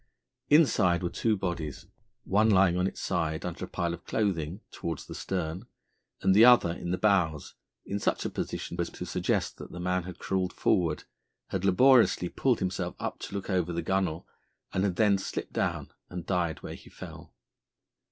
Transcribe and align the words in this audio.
Inside 0.49 1.03
were 1.03 1.11
two 1.11 1.37
bodies, 1.37 1.85
one 2.23 2.49
lying 2.49 2.75
on 2.75 2.87
its 2.87 2.99
side, 2.99 3.45
under 3.45 3.65
a 3.65 3.69
pile 3.69 3.93
of 3.93 4.03
clothing, 4.03 4.61
towards 4.71 5.05
the 5.05 5.13
stern, 5.13 5.67
and 6.23 6.33
the 6.33 6.43
other 6.43 6.71
in 6.71 6.89
the 6.89 6.97
bows, 6.97 7.53
in 7.85 7.99
such 7.99 8.25
a 8.25 8.31
position 8.31 8.81
as 8.81 8.89
to 8.89 9.05
suggest 9.05 9.57
that 9.59 9.71
the 9.71 9.79
man 9.79 10.01
had 10.01 10.17
crawled 10.17 10.53
forward, 10.53 11.03
had 11.49 11.63
laboriously 11.63 12.29
pulled 12.29 12.57
himself 12.57 12.95
up 12.99 13.19
to 13.19 13.35
look 13.35 13.47
over 13.47 13.71
the 13.71 13.83
gunwale, 13.83 14.25
and 14.73 14.83
had 14.85 14.95
then 14.95 15.19
slipped 15.19 15.53
down 15.53 15.91
and 16.09 16.25
died 16.25 16.63
where 16.63 16.73
he 16.73 16.89
fell. 16.89 17.35